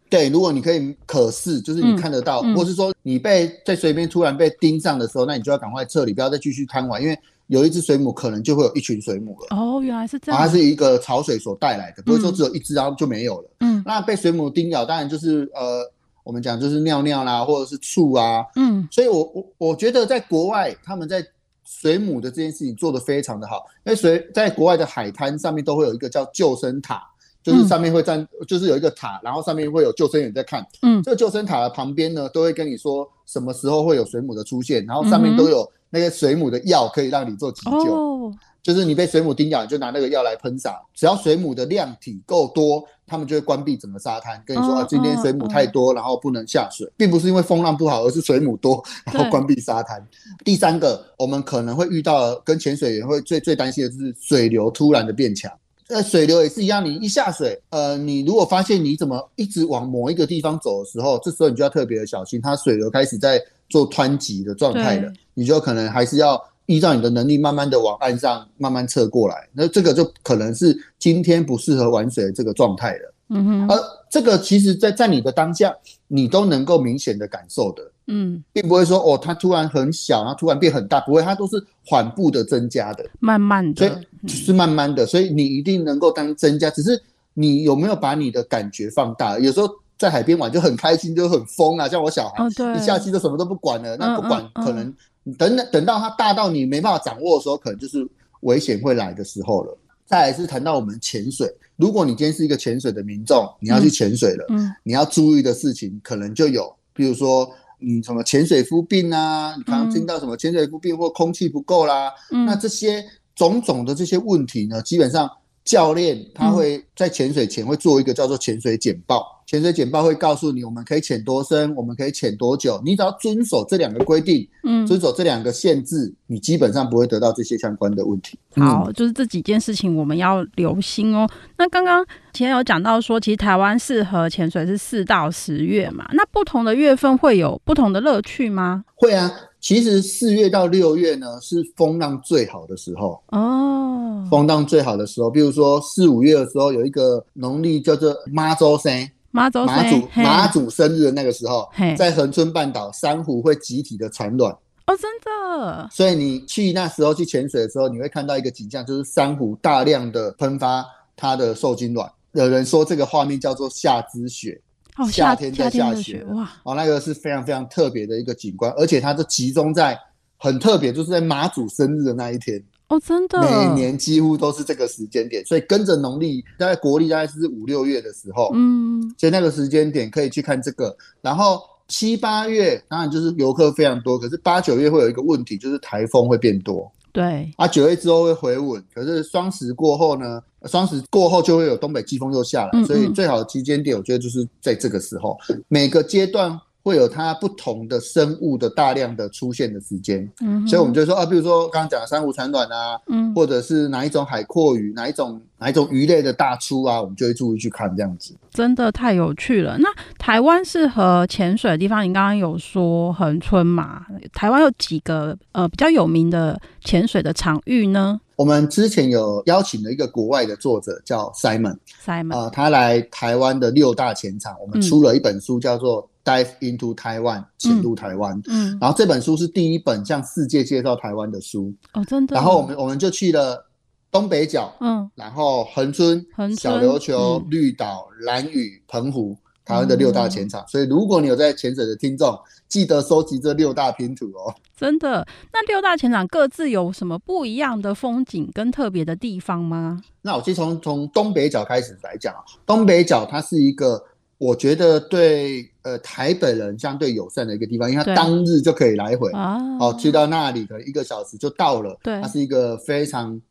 [0.07, 7.17] 对，如果你可以可视，就是你看得到，嗯嗯、或是说你被在水边突然被盯上的时候，那你就要赶快撤离，不要再继续贪玩，因为
[7.47, 9.57] 有一只水母可能就会有一群水母了。
[9.57, 10.39] 哦，原来是这样。
[10.39, 13.49] 它是一个潮水所带来的，不是说只有一只然后就没有了。
[13.61, 15.91] 嗯，那被水母叮咬，当然就是呃，
[16.25, 18.45] 我们讲就是尿尿啦，或者是醋啊。
[18.57, 21.25] 嗯，所以我我我觉得在国外他们在
[21.63, 27.01] 水母的这件事情做得非常的好，因为水在国外的海滩上面都会有一个叫救生塔。
[27.45, 30.65] 就是上面会站，嗯、就是有一个塔，然后上面会有救生员在看。
[30.81, 37.93] 嗯，这个救生塔的旁边呢，都会跟你说什么时候会有水母的出现，然后上面都有那个水母的药可以让你做急救。
[37.93, 38.33] 哦，
[38.63, 40.81] 就是你被水母叮咬，你就拿那个药来喷洒。
[40.95, 50.05] 只要水母的量体够多，他们就会关闭整个沙滩，跟你说、哦、啊，今天水母太多，然后不能下水，并不是因为风浪不好，而是水母多，然后关闭沙滩。
[50.43, 55.51] 第三个，我们可能会遇到跟潜水员会最最担心的就是水流突然的变强。
[55.87, 63.39] 呃，水流也是一样，你一下水，呃，你如果发现你怎么一直往某一个地方走的时候，这时候你就要特别的小心，它水流开始在
[63.69, 73.13] 做湍急的状态了，你就可能还是要依照你的能力，慢慢的往岸上慢慢侧过来，那这个就可能是今天不适合玩水的这个状态了。
[73.29, 75.73] 嗯哼，而这个其实在在你的当下，
[76.07, 77.83] 你都能够明显的感受的。
[78.07, 87.01] 嗯，并不会说哦，它突然很小，然后突然变很大，不会，它都是缓步的增加的，慢慢的，所以是慢慢的，所以你一定能够当增加，只是
[87.33, 89.39] 你有没有把你的感觉放大？
[89.39, 94.93] 有时候在海边玩就很开心，就很疯啊，像我小孩，哦、一下去就什么都不管了，那不管可能
[95.37, 98.07] 等等等到它大到你没办法掌握的时候，可能就是
[98.41, 99.77] 危险会来的时候了。
[100.05, 104.45] 再来是谈到我们潜水，如果你今天是一个潜水的民众，你要去潜水了，
[104.83, 107.49] 你要注意的事情可能就有，比如说。
[107.77, 109.53] 你什么潜水夫病啊？
[109.57, 112.09] 你刚刚听到什么潜水夫病或空气不够啦？
[112.31, 113.03] 嗯、那这些
[113.35, 115.29] 种种的这些问题呢，基本上
[115.65, 119.33] 教练他会在潜水前会做一个叫做潜水简报。
[119.47, 122.81] 潜水简报会告诉你，我们可以潜多深，我们可以潜多久。
[122.83, 128.39] 你只要遵守这两个规定，嗯，遵守这两个限制，你基本上不会得到这些相关的问题。
[128.55, 131.29] 好，就是这几件事情我们要留心哦。
[131.57, 136.09] 那刚刚前有讲到说，其实台湾适合潜水是四到十月嘛？
[136.13, 138.83] 那不同的月份会有不同的乐趣吗？
[138.95, 139.31] 会啊，
[139.65, 149.09] 其实四月到六月呢是风浪最好的时候哦，风浪最好的时候，比如说四五月的时候有一个农历叫做妈祖生。
[149.31, 155.89] 妈祖妈祖妈祖生日的那个时候，在恒春半岛珊瑚会集体的产卵哦，真的。
[155.91, 160.85] 所以你去那时候去潜水的时候，你会看到一个景象，就是珊瑚大量的喷发
[161.17, 162.07] 它的受精卵。
[162.33, 164.61] 有人说这个画面叫做夏之雪，
[164.97, 169.97] 哦，夏天在下雪哇，哦，那个是非常非常特别的一个景观，而且它就集中在
[170.37, 172.61] 很特别，就是在妈祖生日的那一天。
[172.87, 180.95] 哦，真的，每年几乎都是这个时间点，所以跟着农历，大概国历大概是五六月的时候，嗯，所以那个时间点可以去看这个。
[181.19, 186.89] 然后七八月当然就是游客非常多，可是八九月会有一个问题，就是台风会变多。
[187.11, 196.59] 对，啊，九月之后会回稳，可是双十过后呢，双十过后就会有东北季风又下来，嗯嗯，所以最好的期间点，我觉得就是在这个时候，每个阶段。
[196.85, 208.35] 会有它不同的生物的大量的出现的时间，嗯，所以我们就说啊，比如说刚刚讲的珊瑚产卵啊，嗯，或者是哪一种海蛞蝓，哪一种哪一种鱼类的大出啊，我们就会注意去看这样子。
[208.51, 209.79] 真的太有趣了。
[209.79, 214.05] 那台湾适合潜水的地方，你刚刚有说恒春嘛？
[214.31, 218.21] 台湾有几个呃比较有名的潜水的场域呢？
[218.35, 226.09] 我们之前有邀请了一个国外的作者叫 Simon，Simon 啊、呃，他来台湾的六大前场，我们出了一本书叫做。
[226.25, 228.35] Dive into Taiwan，潜入台湾。
[228.47, 231.71] 嗯，嗯，然后这本书是第一本向世界介绍台湾的书。
[231.93, 232.33] 哦，真的。
[232.33, 233.63] 然后我们我们就去了
[234.11, 236.25] 东北角，嗯，然后恒春、
[236.57, 240.61] 小琉球、嗯、绿岛、兰屿、澎湖，台湾的六大潜场。
[240.61, 244.53] 嗯、所以，如果你有在潜水的听众，记得收集这六大拼图哦。
[244.77, 250.01] 真的，那六大潜场各自有什么不一样的风景跟特别的地方吗？
[250.21, 252.39] 那我先从从东北角开始来讲啊。
[252.65, 254.01] 东北角它是一个，
[254.37, 261.97] 我觉得对呃台北人相对友善的一个地方，因为它当日就可以来回啊，哦，去到那里可能一个小时就到了。
[262.03, 263.41] 对，它是一个非常。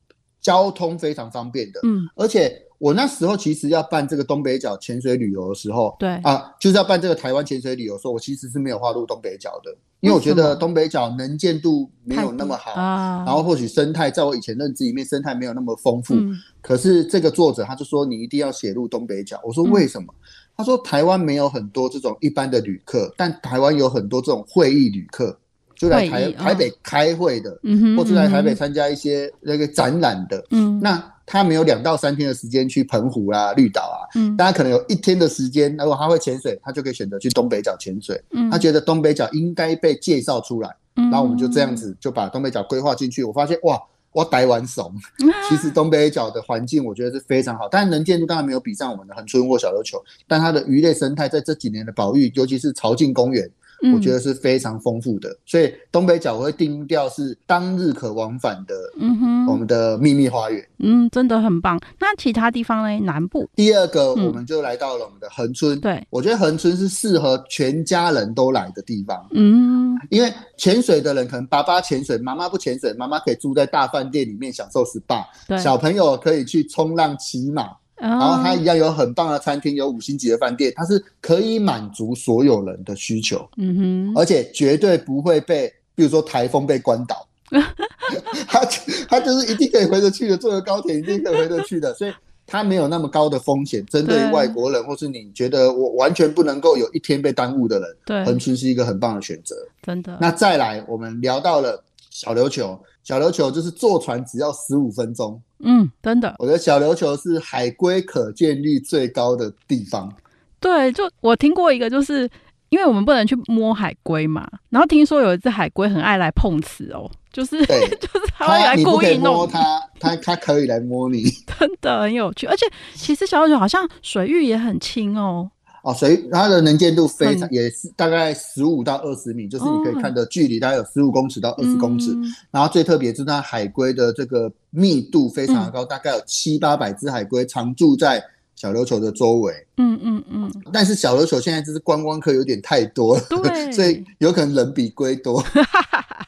[0.45, 6.11] 交通非常方便的，嗯，而且我那时候其实要办这个东北角潜水旅游的时候，对。
[6.17, 20.13] 啊，就是要办这个台湾潜水旅游的时候，我其实是没有划入东北角的，因为我觉得东北角能见度没有那么好啊，然后或许生态在我以前认知里面生态没有那么丰富，嗯，可是这个作者他就说你一定要写入东北角，我说为什么？
[20.13, 20.21] 嗯，
[20.59, 25.39] 他说台湾没有很多这种一般的旅客，但台湾有很多这种会议旅客。
[25.75, 43.81] 就来台台北开会的，嗯、或者来台北参加一些那个展览的，嗯，那他没有两到三天的时间去澎湖啊、绿岛啊，嗯，大家可能有一天的时间，如果他会潜水，他就可以选择去东北角潜水，嗯，他觉得东北角应该被介绍出来，嗯，然后我们就这样子就把东北角规划进去，我发现哇，
[44.13, 44.95] 我台湾怂，
[45.49, 53.51] 其实东北角的环境我觉得是非常好，但是能见度当然没有比上我们的恒春或小琉球，但它的鱼类生态在这几年的保育，尤其是潮境公园。
[53.93, 61.81] 我觉得是非常丰富的，嗯、所以东北角我会定调是当日可往返的，嗯哼，我们的秘密花园，嗯，真的很棒。
[61.99, 63.05] 那其他地方呢？
[63.05, 63.49] 南部？
[63.55, 65.79] 第二个，我们就来到了我们的恒春。
[65.81, 77.69] 对、嗯，我觉得恒春是适合全家人都来的地方，嗯，因为潜水的人可能爸爸潜水，妈妈不潜水，妈妈可以住在大饭店里面享受 SPA，对，小朋友可以去冲浪、骑马。
[77.97, 87.27] 然后它一样有很棒的餐厅，有五星级的饭店，它是可以满足所有人的需求，嗯哼，而且绝对不会被，比如说台风被关岛，
[88.49, 88.61] 它
[89.09, 92.13] 它就是一定可以回得去的，坐个高铁一定可以回得去的，所以
[92.47, 93.85] 它没有那么高的风险。
[93.87, 100.19] 针对外国人，或是你觉得我完全不能够有一天被耽误的人，对，恒春是一个很棒的选择，真的。
[100.21, 105.41] 那再来，我们聊到了小琉球，小琉球就是坐船只要十五分钟。
[105.61, 110.13] 嗯，真的，我觉得小琉球是海龟可见率最高的地方。
[110.59, 112.29] 对，就我听过一个，就是
[112.71, 121.25] 因为我们不能去摸海龟嘛，然后听说有一只海龟很爱来碰瓷哦，就是对 就是它会来故意弄它，它它可以来摸你，
[121.59, 122.47] 真的很有趣。
[122.47, 125.51] 而且其实小琉球好像水域也很清哦。
[125.85, 132.11] 哦，所以它的能见度非常，也是大概十五到二十米，就是你可以看的距离大概有十五公尺到二十公尺。
[132.15, 138.25] 嗯、然后最特别是它海龟的这个密度非常的高，嗯、大概有七八百只海龟常住在
[138.57, 139.53] 小琉球的周围。
[139.77, 140.51] 嗯嗯嗯。
[140.73, 145.45] 但是小琉球现在就是观光客有点太多了，对所以有可能人比龟多。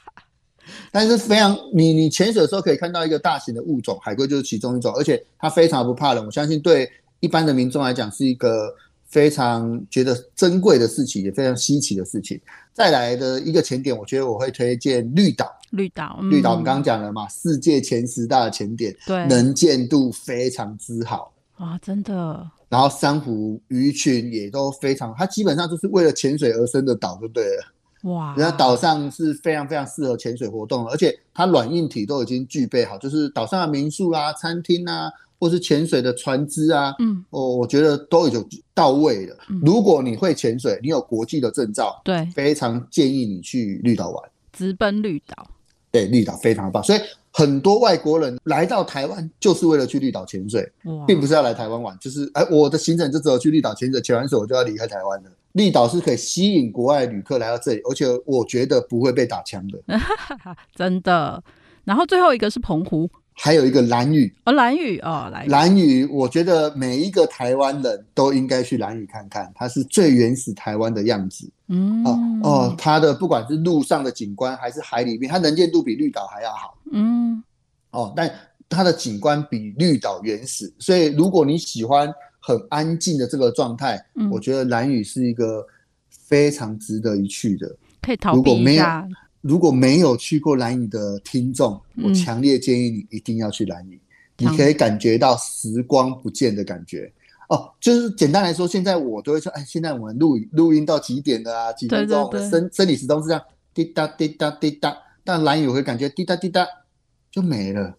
[0.92, 6.26] 但是非常，你你潜水的时候可以看到一个大型的物种，海龟就是其中一种，而且它非常不怕冷。
[6.26, 6.86] 我相信对
[7.20, 8.74] 一般的民众来讲是一个。
[9.16, 12.38] 非常觉得珍贵的事情，也非常稀奇的事情。
[12.74, 15.50] 再来的一个潜点，我觉得我会推荐绿岛。
[15.70, 22.46] 绿岛，绿岛，我们刚刚讲了嘛，世界前十大的潜点，对，能见度非常之好啊，真的。
[22.68, 28.10] 然后珊瑚鱼群也都非常，它基本上就是为了潜水而生的岛，就对了。
[28.10, 35.10] 哇，人家岛上是非常非常适合潜水活动，而且它软硬体都已经具备好，就是岛上的民宿啊、餐厅啊。
[35.38, 38.44] 或是潜水的船只啊，嗯，哦，我觉得都已经
[38.74, 39.36] 到位了。
[39.48, 45.46] 嗯、如果你会潜水，你有国际的证照，对，非常建议你去绿岛玩，直奔绿岛。
[45.90, 46.82] 对，绿岛非常棒。
[46.82, 47.00] 所以
[47.32, 51.96] 很多外国人来到台湾就是为了去绿岛潜水，哇并不是要来台湾玩。
[51.98, 55.30] 就是，哎，我的行程就只有去绿岛潜水，潜完水我就要离开台湾了。
[55.52, 59.78] 绿岛是可以吸引国外旅客来到这里，而且我觉得不会被打枪的，
[60.76, 61.42] 真的。
[61.84, 63.08] 然后最后一个是澎湖。
[63.38, 71.48] 还有一个兰屿哦，兰屿哦，兰屿，兰屿，我觉得每一个台湾人都应该去兰屿看看，它是最原始台湾的样子。
[71.68, 76.78] 嗯，哦哦，它的不管是路上的景观还是海里面，它能见度比绿岛还要好。
[76.92, 77.42] 嗯，
[77.90, 78.30] 哦，但
[78.68, 85.64] 它的景观比绿岛原始，所以如果你喜欢很安静的这个状态，嗯，我觉得兰屿是一个
[86.08, 87.76] 非常值得一去的。
[88.00, 89.06] 可以逃避一下。
[89.46, 94.00] 如果没有去过兰屿的听众，我强烈建议你一定要去兰屿，嗯、
[94.38, 97.10] 你可以感觉到时光不见的感觉。
[97.48, 101.72] 哦，就是简单来说，现在我都会说，哎，现在我们录录音到几点了啊？
[101.72, 102.30] 几分钟？
[102.50, 104.96] 生生理时钟是这样，滴答滴答滴答。
[105.22, 106.66] 但兰屿会感觉滴答滴答
[107.30, 107.96] 就没了，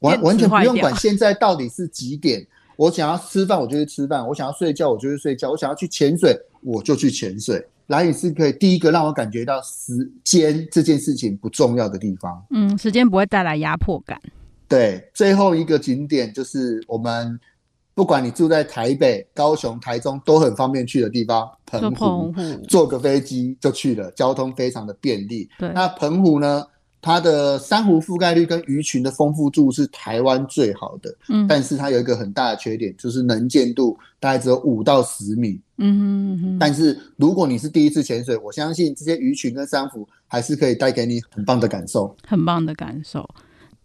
[0.00, 2.46] 完完全不用管现在到底是几点。
[2.76, 7.64] 我想要吃饭，我就去吃饭；我想要睡觉，我就去睡觉；我想要去潜水，我就去潜水。
[7.92, 12.42] 兰屿是可以第一个让我感觉到时间这件事情不重要的地方。
[12.50, 14.18] 嗯，时间不会带来压迫感。
[14.66, 17.38] 对，最后一个景点就是我们
[17.94, 22.32] 不管你住在台北、高雄、台中都很方便去的地方——澎湖，
[22.66, 25.46] 坐个飞机就去了，交通非常的便利。
[25.58, 26.64] 对，那澎湖呢？
[27.02, 36.58] 它的珊瑚覆盖率跟鱼群的丰富度是台湾最好的，嗯，但是它有一个很大的缺点，就是能见度大概只有五到十米，嗯哼哼。
[36.60, 43.28] 但是如果你是第一次潜水，我相信这些鱼群跟珊瑚还是可以带给你很棒的感受，很棒的感受。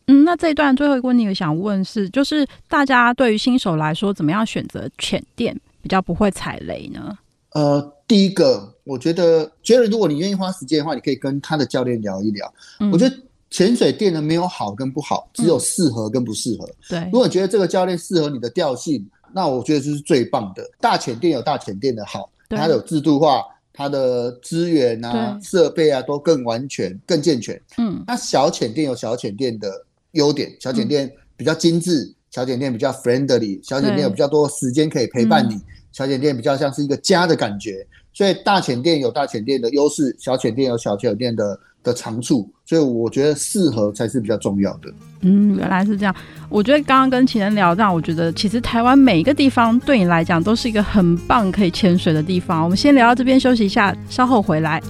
[0.06, 7.18] 嗯，那这一段最后一个问题我想问是，就是大家对于新手来说，怎么样选择浅店比较不会踩雷呢？
[7.54, 12.52] 呃，第一个，我觉得，觉得如果你愿意花时间的话，你可以跟他的教练聊一聊。
[12.80, 13.16] 嗯、我觉得
[13.50, 16.66] 潜水店呢，没有好跟不好，只有适合跟不适合。
[16.66, 20.64] 嗯、对，如果你觉得这个教练适合你的调性，那我觉得这是最棒的。
[20.80, 27.62] 大潜店有大潜店的好，它有制度化，它的资源啊、设备啊都更完全、更健全。
[27.78, 29.70] 嗯，那小潜店有小潜店的
[30.12, 35.60] 优点，小潜店比较精致，小潜店比较 friendly，小潜店有比较多时间可以陪伴你。
[35.92, 37.86] 小潜店比较像是一个家的感觉，
[38.18, 44.92] 所以大潜店有大潜店的优势，小潜店有小潜店的的长处，所以我觉得适合才是比较重要的。
[45.22, 46.16] 嗯，原来是这样。
[46.50, 52.64] 我觉得刚刚跟情人聊，让我觉得其实台湾每一个地方对你来讲都是一个很棒可以潜水的地方。
[52.64, 54.82] 我们先聊到这边休息一下，稍后回来。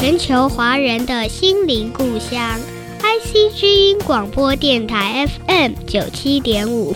[0.00, 2.56] 全球华人的心灵故乡
[3.00, 6.94] ，IC 之音广播电台 FM 九七点五。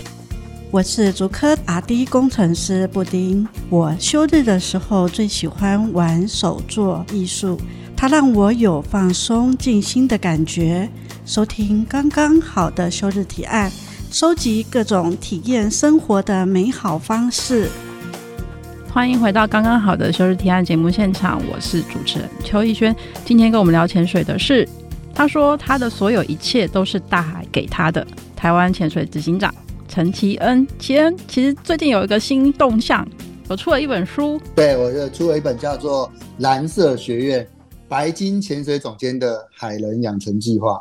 [0.71, 3.47] 我是竹科 RD 工程师布丁。
[3.69, 7.59] 我休日的时候最喜欢玩手作艺术，
[7.97, 10.89] 它让我有放松静心的感觉。
[11.27, 13.73] 收听刚刚好的休日提案，
[14.13, 17.69] 收集各种体验生活的美好方式。
[18.93, 22.95] 欢迎回到刚刚好的休日提案节目现场，我是主持人邱逸轩。
[23.25, 24.69] 今天跟我们聊潜水的是，
[25.15, 28.07] 他说他的所有一切都是大海给他的。
[28.37, 29.53] 台湾潜水执行长
[29.89, 33.09] 陈其恩，其恩其实最近有一个新动向，
[33.49, 34.39] 我出了一本书。
[34.55, 37.49] 对，我就出了一本叫做《蓝色学院
[37.89, 40.73] 白金潜水总监的海人养成计划》。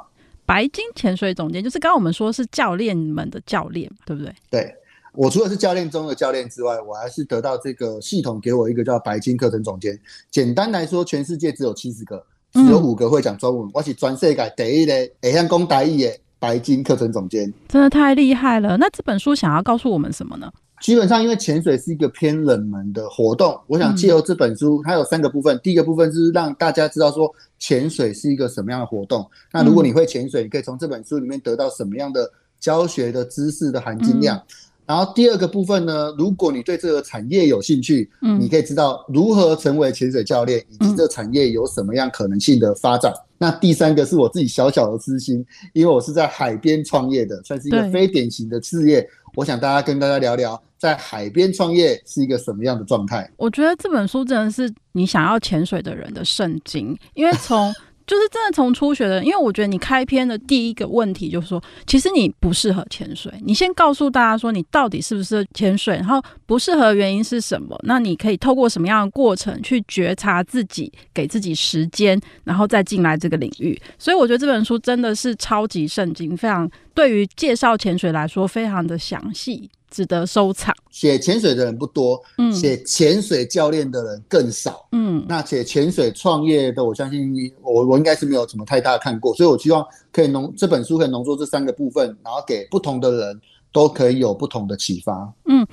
[0.45, 4.33] 白金潜水总监就是刚刚我们说是教练们的教练，对不对？
[4.49, 4.75] 对。
[5.13, 9.99] 我除了是教练中的教练之外，我还是得到这个系统给我一个叫白金课程总监。
[10.29, 13.67] 简单来说，全世界只有七十个，只有五个会讲中文。
[13.67, 18.77] 嗯、我是全世界第一嘞会向讲台语的白金课程总监，真的太厉害了。
[18.77, 20.49] 那这本书想要告诉我们什么呢？
[20.81, 25.59] 基本上，因为潜水是一个偏冷门的活动，我想借由这本书，它有三个部分。
[25.61, 29.29] 第一个部分是让大家知道说潜水是一个什么样的活动。
[29.51, 34.41] 那如果你会潜水，你可以从这本书里面得到什么样的教学的知识的含金量。
[34.85, 43.09] 嗯然后第二个部分呢，如果你对这个产业有兴趣，嗯，你可以知道如何成为潜水教练，以及这产业有什么样可能性的发展。
[43.13, 49.07] 嗯、那第三个是我自己小小的私心，因为我是在海边创业的，算是一个非典型的事业。
[49.35, 53.31] 我想大家跟大家聊聊，在海边创业是一个什么样的状态。
[53.37, 57.73] 我觉得这本书真的是你想要潜水的人的圣经，因为从
[58.07, 63.31] 就是真的从初学的，因为我觉得你开篇的第一个问题就是说，其实你不适合潜水。
[63.43, 67.79] 你先告诉大家说你到底适不适合潜水，然后不适合原因是什么？
[67.83, 73.79] 那你可以透过什么样的过程去觉察自己，给自己时间，然后再进来这个领域。
[73.97, 79.69] 所以我觉得这本书真的是超级圣经，非常对于介绍潜水来说非常的详细。
[79.91, 80.73] 值得收藏。
[80.89, 87.31] 写潜水的人不多，嗯，写潜水教练的人更少，嗯，那写潜水创业的，我相信
[87.61, 95.31] 我我应该是没有什么太大看过，所以我希望可以浓这本书可以浓缩这三个部分，然后给不同的人都可以有不同的启发。
[95.45, 95.67] 嗯，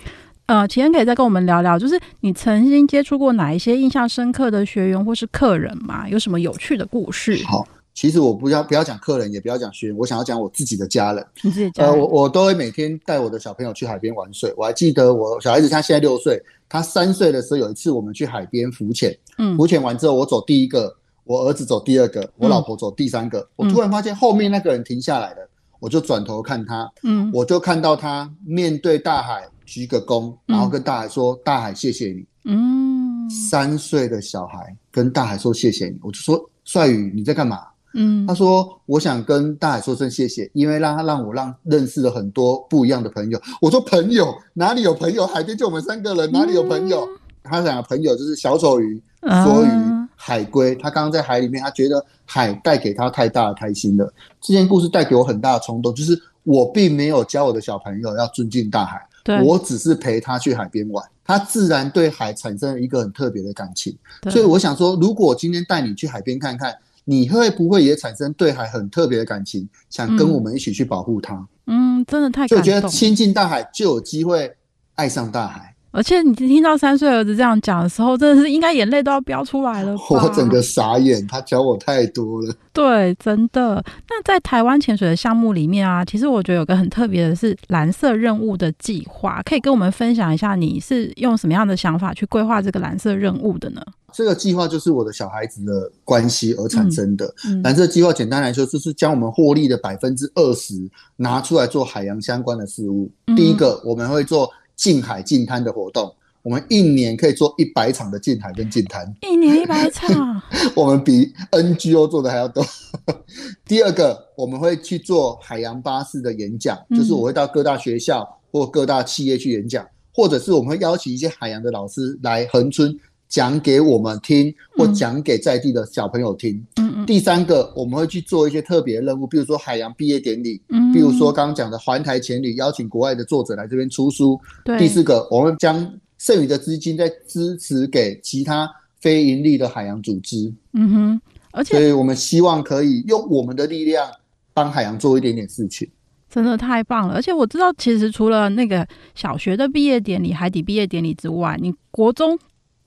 [0.47, 6.09] 呃，齐恩可以再跟我们聊聊，就是你曾经接触过哪一些印象深刻的学员或是客人吗？
[6.09, 7.43] 有什么有趣的故事？
[7.45, 7.66] 好。
[7.99, 11.26] 其实我不要不要讲客人，也不要讲学员，我想要讲我自己的家人。
[11.42, 11.92] 你自己家人？
[11.92, 14.55] 呃，我我都会每天带我的小朋友去海边玩水。
[14.57, 20.94] 我还记得我小孩子他现在六岁，他三岁的时候有一次我们去海边浮潜，嗯，浮潜完之后我走第一个，
[21.24, 23.40] 我儿子走第二个，我老婆走第三个。
[23.40, 37.62] 嗯，我突然发现后面那个人停下来了，我就转头看他，嗯，我就看到他面对大海鞠个躬，然后跟大海说：“大海，谢谢你。”嗯，三岁的小孩跟大海说谢谢你，我就说：“帅宇，你在干嘛？”
[37.95, 45.26] 嗯，他说：“我想跟大海说声谢谢，因为让他让我让认识了很多不一样的朋友。”我说：“朋友哪里有朋友？
[45.26, 50.74] 海边就我们三个人，哪里有朋友？”嗯、他讲的朋友就是小丑鱼、梭鱼、海龟。
[50.74, 54.12] 他刚刚在海里面，他觉得海带给他太大的开心了。
[54.41, 59.01] 这件故事带给我很大的冲动，就是我并没有教我的小朋友要尊敬大海，
[59.43, 63.97] 我只是陪他去海边玩，他自然对海产生了一个很特别的感情。
[64.30, 66.74] 所以我想说，如果今天带你去海边看看，
[67.11, 71.49] 你会不会也产生对海很特别的感情，想跟我们一起去保护它？
[71.67, 72.59] 嗯，真的太感动。
[72.59, 74.55] 就觉得亲近大海就有机会
[74.95, 75.68] 爱上大海。
[75.91, 79.97] 而且你听到三岁儿子这样讲的时候，真的是应该眼泪都要飙出来了。
[80.11, 82.55] 我整个傻眼，他教我太多了。
[82.72, 83.82] 对，真的。
[84.09, 93.82] 那在台湾潜水的项目里面啊，其实我觉得有个很特别的是蓝色任务的计划，可以跟我们分享一下，你是用什么样的想法去规划这个蓝色任务的呢？
[94.12, 97.26] 这个计划就是我的小孩子的关系而产生的。
[97.47, 100.74] 嗯嗯、蓝色计划简单来说，就是将我们获利的百分之二十
[101.16, 103.11] 拿出来做海洋相关的事物。
[103.26, 104.51] 嗯、第一个，我们会做。
[104.79, 110.41] 净海近滩的活动，我们一年可以做一百场的近海跟近滩，一年一百场，
[110.76, 112.64] 我们比 NGO 做的还要多。
[113.66, 122.97] 第二个，我们会去做海洋巴士的演讲，嗯、就是我会到各大学校或各大企业去演讲，或者是我们会邀请一些海洋的老师来恒春。
[123.29, 126.55] 讲给我们听，或讲给在地的小朋友听。
[126.76, 127.07] 嗯嗯。
[127.07, 134.41] 第三个，我们会去做一些特别任务，比如说海洋毕业典礼，嗯，比如说刚刚讲的环台前旅，邀请国外的作者来这边出书。
[134.64, 134.79] 对。
[134.79, 138.68] 第四个，我们将剩余的资金再支持给其他
[139.01, 140.53] 非营利的海洋组织。
[140.72, 141.20] 嗯哼。
[141.51, 144.09] 而且，所以我们希望可以用我们的力量
[144.55, 145.89] 帮海洋做一点点事情。
[146.31, 147.14] 真的太棒了！
[147.14, 152.39] 而且我知道，其实除了那个小学的毕业典礼、海底毕业典礼之外，你国中。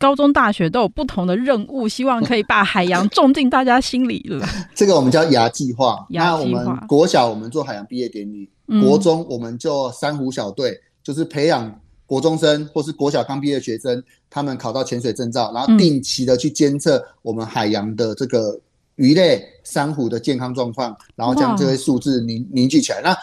[0.01, 4.43] 高中、大学都有不同的任务，希望可以把海洋种进大家心里了。
[4.73, 6.03] 这个我们叫牙计划。
[6.09, 18.59] 那我们国小我们做海洋毕业典礼，嗯、国中我们做珊瑚小队，就是培养国中生或是国小刚毕业的学生，他们考到潜水证照，然后定期的去监测我们海洋的这个
[18.95, 23.01] 鱼类、珊瑚的健康状况，然后将这些数字凝凝聚起来。
[23.03, 23.15] 那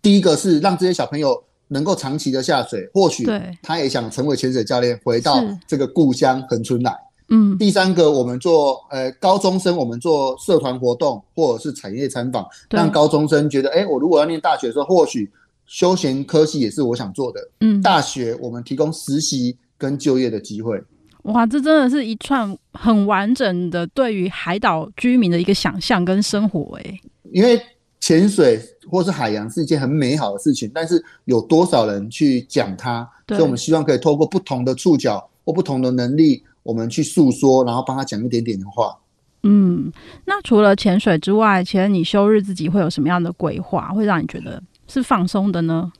[0.00, 1.44] 第一个是让这些小朋友。
[1.68, 3.26] 能够长期的下水，或许
[3.62, 6.92] 他也想成为潜水教练，回到这个故乡恒春来。
[7.28, 15.30] 嗯，第三个，我们做呃高中生，我们做社团活动或者是产业参访，让高中生觉得，哎，我如果要念大学的时候，或许
[15.66, 17.40] 休闲科系也是我想做的。
[17.60, 20.78] 嗯，大学我们提供实习跟就业的机会。
[21.22, 27.00] 哇，这真的是一串很完整的对于海岛居民的一个想象跟生活哎，
[27.32, 27.58] 因为。
[28.04, 33.08] 潜水或是海洋是一件很美好的事情，但是有多少人去讲它？
[33.28, 38.94] 所以我们希望可以透过不同的触角或不同的能力，我们去诉说，然后帮他讲一点点的话。
[39.42, 39.90] 嗯，
[40.26, 45.90] 那除了潜水之外，其实你休日自己会有什么样的规划，会让你觉得是放松的呢？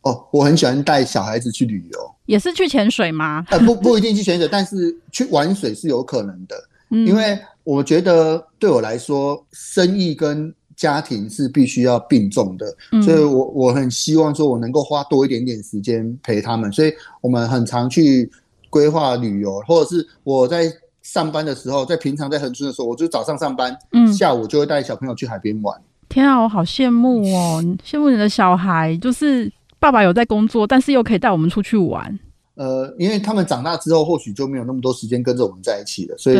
[0.00, 3.46] 哦，我很喜欢带小孩子去旅游，也是去潜水吗？
[3.50, 6.56] 呃，不，不一定去潜水，但是去玩水是有可能的。
[6.90, 12.66] 嗯，因为我觉得对我来说，生意跟家庭是必须要并重的，
[13.02, 18.30] 所以我我很希望说，我能够花多一点点时间陪他们，所以我们很常去
[18.70, 20.72] 规划旅游，或者是我在
[21.02, 25.80] 上班的时候，在平常在恒春的时候，我就早上上班，嗯，下午就会带小朋友去海边玩。
[26.08, 32.18] 天啊，我好羡慕哦，羡慕你的小孩，就是爸爸有在工作，但是又可以带我们出去玩。
[32.54, 36.36] 呃，因为他们长大之后，或许就没有那么多时间跟着我们在一起了，所以。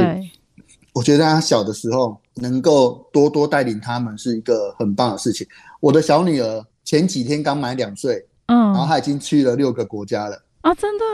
[0.95, 5.47] 我觉得他小的时候能够多多带领他们是一个很棒的事情。
[5.81, 11.05] 我的小女儿前几天刚满两岁，嗯，然后她已经去了六个国家了啊，真的，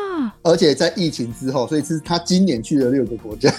[0.42, 3.52] 而且在疫情之后，所以是她今年去了六个国家。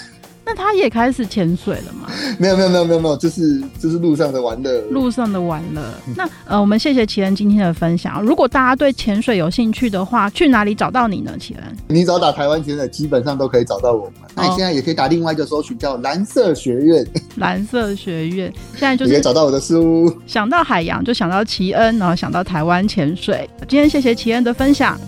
[0.44, 2.10] 那他也开始潜水了吗？
[2.38, 5.80] 没有没有没有没有没有，就是就是路上的玩乐，路上的玩乐。
[6.16, 8.20] 那呃，我们谢谢奇恩今天的分享。
[8.20, 11.38] 如果大家对潜水有兴趣的话，去哪里找到你呢？
[11.38, 14.14] 奇恩，你找打台湾潜水，基本上都可以找到我们。
[14.34, 17.06] 那你现在也可以打另外一个搜寻，叫蓝色学院。
[17.36, 20.12] 蓝色学院现在就是可以找到我的书。
[20.26, 23.48] 想到海洋就想到奇恩，然后想到台湾潜水。
[23.68, 24.98] 今天谢谢奇恩的分享。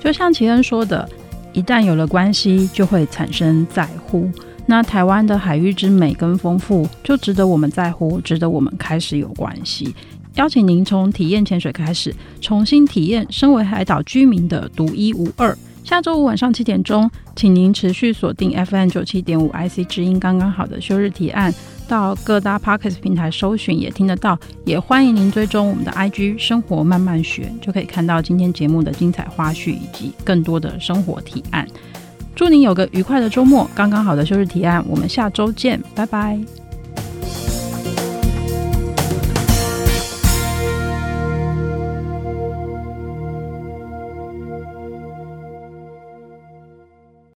[0.00, 1.08] 就像奇恩说的。
[1.58, 4.30] 一旦有了关系，就会产生在乎。
[4.64, 9.92] 那台湾的海域之美跟丰富，就值得我们在乎，值得我们开始有关系。
[10.36, 15.58] 邀请您从体验潜水开始，重新体验身为海岛居民的独一无二。
[15.88, 21.50] 下周五晚上七点钟，请您持续锁定 FM 九七点五 IC 之音，刚刚好的休日提案。
[21.88, 31.66] 到各大 Podcast 平台搜寻也听得到，也欢迎您追踪我们的 IG 生活慢慢学，就可以看到今天节目的精彩花絮以及更多的生活提案。
[32.36, 36.38] 祝您有个愉快的周末，刚刚好的休日提案，我们下周见，拜拜。